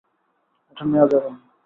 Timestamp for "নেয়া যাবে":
0.85-1.27